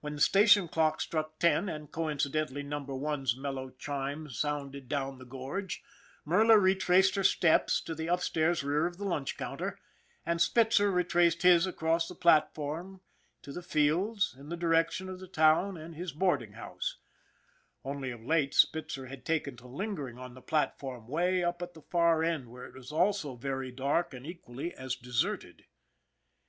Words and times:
When 0.00 0.14
the 0.14 0.20
station 0.20 0.68
clock 0.68 1.00
struck 1.00 1.40
ten 1.40 1.68
and, 1.68 1.90
coincident 1.90 2.52
ally, 2.52 2.62
Number 2.62 2.94
One's 2.94 3.36
mellow 3.36 3.70
chime 3.70 4.30
sounded 4.30 4.88
down 4.88 5.18
the 5.18 5.24
gorge, 5.24 5.82
Merla 6.24 6.56
retraced 6.56 7.16
her 7.16 7.24
steps 7.24 7.80
to 7.80 7.92
the 7.92 8.06
upstairs 8.06 8.62
rear 8.62 8.86
of 8.86 8.96
the 8.96 9.04
lunch 9.04 9.36
counter, 9.36 9.80
and 10.24 10.40
Spitzer 10.40 10.92
retraced 10.92 11.42
his 11.42 11.66
across 11.66 12.06
the 12.06 12.14
platform 12.14 13.00
to 13.42 13.50
the 13.50 13.60
fields 13.60 14.36
in 14.38 14.50
the 14.50 14.56
direction 14.56 15.08
of 15.08 15.18
the 15.18 15.26
town 15.26 15.76
and 15.76 15.96
his 15.96 16.12
boarding 16.12 16.52
house; 16.52 16.98
only, 17.84 18.12
of 18.12 18.22
late, 18.24 18.54
Spitzer 18.54 19.06
had 19.06 19.24
taken 19.24 19.56
to 19.56 19.66
lingering 19.66 20.16
on 20.16 20.34
the 20.34 20.40
platform 20.42 21.08
way 21.08 21.42
up 21.42 21.60
at 21.60 21.74
the 21.74 21.82
far 21.82 22.22
end 22.22 22.52
where 22.52 22.66
it 22.66 22.74
was 22.74 22.92
also 22.92 23.34
very 23.34 23.72
dark 23.72 24.14
and 24.14 24.24
equally 24.28 24.72
as 24.74 24.94
deserted. 24.94 25.64